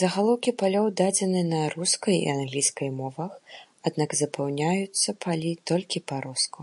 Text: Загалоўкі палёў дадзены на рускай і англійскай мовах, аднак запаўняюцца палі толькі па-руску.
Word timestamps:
Загалоўкі 0.00 0.50
палёў 0.60 0.86
дадзены 1.00 1.42
на 1.50 1.58
рускай 1.74 2.16
і 2.20 2.30
англійскай 2.36 2.90
мовах, 3.00 3.32
аднак 3.90 4.10
запаўняюцца 4.22 5.08
палі 5.26 5.50
толькі 5.72 5.98
па-руску. 6.14 6.60